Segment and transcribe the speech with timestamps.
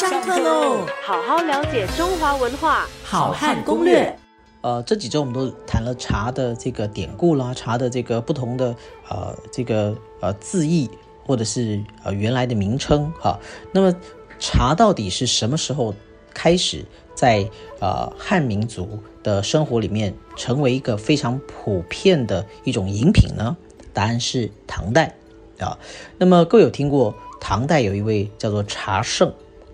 [0.00, 0.86] 上课喽！
[1.02, 4.18] 好好了解中华文化，好汉攻略。
[4.62, 8.74] 呃，这几周我们都谈了茶的这个典故啦，茶的这个不同的
[9.10, 10.88] 呃这个呃字义
[11.26, 13.38] 或者是呃原来的名称哈。
[13.72, 13.94] 那么
[14.38, 15.94] 茶到底是什么时候
[16.32, 16.82] 开始
[17.14, 17.46] 在
[17.78, 23.54] 呃汉民族的生活里面成为一个非常普遍的一种饮品呢？
[23.92, 25.14] 答案是唐代
[25.58, 25.76] 啊。
[26.16, 29.30] 那么各位有听过唐代有一位叫做茶圣，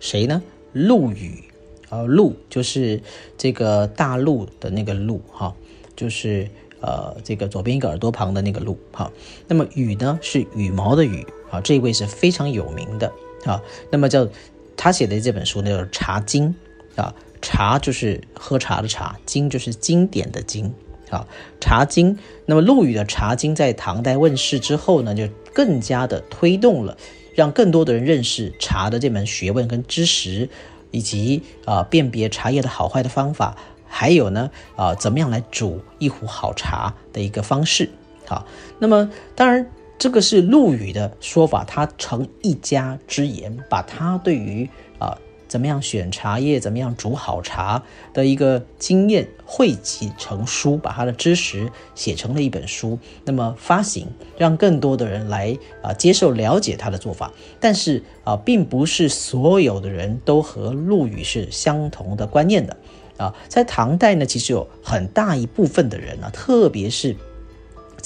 [0.07, 0.41] 谁呢？
[0.73, 1.43] 陆羽。
[1.89, 3.01] 呃，陆就是
[3.39, 5.55] 这个大陆的那个陆哈，
[5.95, 6.49] 就是
[6.81, 9.11] 呃这个左边一个耳朵旁的那个陆哈。
[9.47, 13.13] 那么羽呢是羽毛的羽啊，这一位是非常有名的
[13.45, 13.63] 啊。
[13.91, 14.29] 那么叫
[14.77, 16.55] 他写的这本书呢叫《茶经》
[17.01, 20.75] 啊，茶就是喝茶的茶，经就是经典的经
[21.11, 21.27] 啊，
[21.65, 22.17] 《茶经》。
[22.47, 26.97] 那么陆羽的《茶经》在唐代问世之后呢，就更加的推动了，
[27.37, 30.49] 让更多的人认识茶的这门学问跟知识。
[30.93, 33.55] 以及啊，辨别茶叶的好坏的方法，
[33.87, 37.91] 还有呢啊，怎么样来煮一壶好茶的一个方式。
[38.25, 38.47] 好，
[38.79, 44.67] 那么当然这个是陆羽的说法，他成一家之言，把他对于
[44.99, 45.19] 啊。
[45.57, 46.61] 怎么样选茶叶？
[46.61, 57.33] 怎么样煮好茶的一个经验汇集成书，把他的知识写成了一本书，那么发行，让更多的人来啊接受了解他的做法。
[57.59, 62.77] 但是啊，并不是所有的人都和陆羽是相同的观念的
[63.17, 63.35] 啊。
[63.49, 67.17] 在唐代呢，其实有很大一部分的人呢，特别是。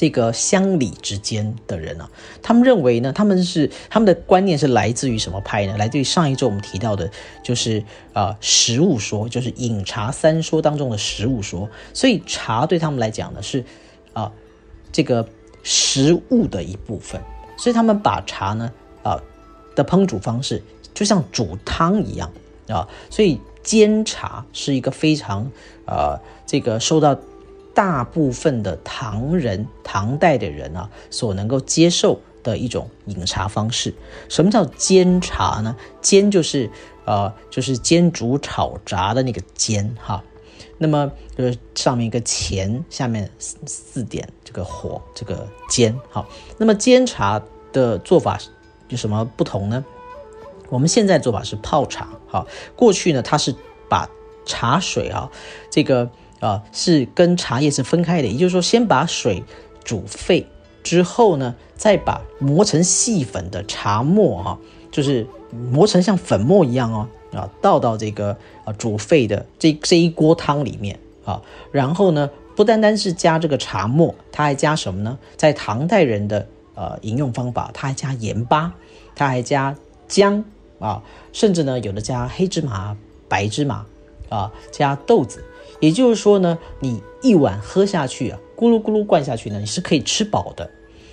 [0.00, 2.08] 这个乡里之间的人啊，
[2.40, 5.76] 他们认为呢，他们是他们的观念是来自于什么派呢？
[5.76, 7.10] 来自于上一周我们提到的，
[7.44, 7.84] 就是
[8.14, 11.68] 啊食物说，就是饮茶三说当中的食物说。
[11.92, 13.62] 所以茶对他们来讲呢，是
[14.14, 14.32] 啊
[14.90, 15.28] 这个
[15.62, 17.20] 食物的一部分。
[17.58, 19.20] 所以他们把茶呢啊
[19.76, 20.62] 的烹煮方式
[20.94, 22.32] 就像煮汤一样
[22.68, 25.50] 啊，所以煎茶是一个非常
[25.84, 27.14] 啊这个受到。
[27.80, 33.94] 大部分的唐人、唐代的人啊，所能够接受的一种饮茶方式。
[34.28, 35.74] 什么叫煎茶呢？
[36.02, 36.70] 煎就是
[37.06, 40.22] 呃，就是煎煮炒炸的那个煎哈。
[40.76, 46.26] 那么就是上面一个钱，下面四点这个火，这个煎哈。
[46.58, 47.40] 那么煎茶
[47.72, 48.38] 的做法
[48.88, 49.82] 有什么不同呢？
[50.68, 52.46] 我们现在做法是泡茶哈。
[52.76, 53.54] 过去呢，它是
[53.88, 54.06] 把
[54.44, 55.30] 茶水啊，
[55.70, 56.10] 这个。
[56.40, 59.44] 啊，是跟茶叶是分开的，也就是说，先把水
[59.84, 60.46] 煮沸
[60.82, 64.58] 之后呢，再把磨成细粉的茶末啊，
[64.90, 65.26] 就是
[65.70, 75.18] 磨成像粉末一样哦，啊，倒到这个啊煮沸的这这一锅汤里面啊，然后呢，不单单是加这个茶末，它还加什么呢？
[75.36, 78.72] 在唐代人的呃饮用方法，它还加盐巴，
[79.14, 79.76] 它还加
[80.08, 80.42] 姜
[80.78, 81.02] 啊，
[81.34, 82.96] 甚至呢，有的加黑芝麻、
[83.28, 83.84] 白芝麻
[84.30, 85.44] 啊，加豆子。
[85.80, 90.70] 也就是说呢，你一碗喝下去啊，咕噜咕噜灌下去呢，你是可以吃饱的。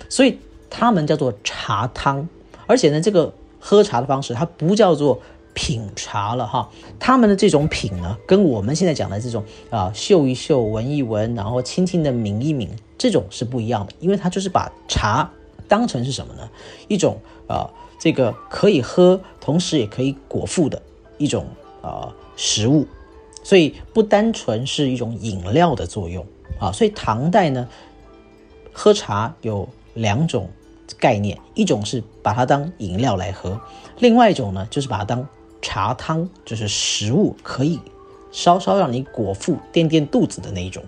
[0.08, 0.38] 所以
[0.70, 2.28] 他们叫做茶汤，
[2.66, 5.20] 而且呢，这个喝茶的方式它不叫做
[5.54, 6.70] 品茶了哈。
[6.98, 13.92] 他们的这种品呢，跟我们现在讲的这种啊嗅一嗅、闻一闻，然后轻轻的抿一抿，这种是不一样的。
[14.00, 15.30] 因为它就是把茶
[15.66, 16.48] 当成是什么呢？
[16.88, 20.80] 一种啊这个可以喝，同时也可以果腹的
[21.16, 21.46] 一种
[21.82, 22.86] 啊食物。
[23.42, 26.26] 所以不单纯是一种饮料的作用
[26.58, 27.68] 啊，所以唐代呢，
[28.72, 30.50] 喝茶有两种
[30.98, 33.60] 概念，一种是把它当饮料来喝，
[33.98, 35.26] 另外一种呢就是把它当
[35.62, 37.80] 茶汤，就是食物可以
[38.30, 40.82] 稍稍让你果腹、垫垫肚子的那一种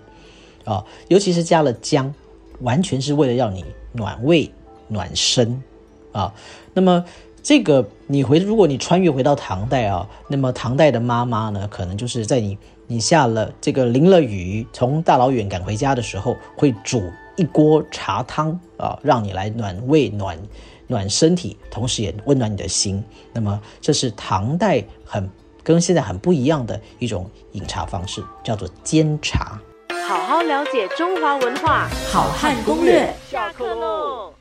[0.65, 2.13] 啊，尤其是加了姜，
[2.59, 4.51] 完全是为了让你暖胃
[4.87, 5.63] 暖身
[6.11, 6.33] 啊，
[6.73, 7.05] 那么。
[7.43, 12.57] 这个你回，如果你穿越回到唐代啊，那么唐代的妈妈呢，可能就是在你
[12.87, 17.01] 你下了这个淋了雨，从大老远赶回家的时候，会煮
[17.35, 20.37] 一锅茶汤啊，让你来暖胃、暖
[20.87, 23.03] 暖身体，同时也温暖你的心。
[23.33, 25.27] 那么这是唐代很
[25.63, 29.59] 跟现在很不一样的一种饮茶方式，叫做煎茶。
[30.07, 33.11] 好好了解中华文化，好汉攻略。
[33.29, 34.33] 下课喽。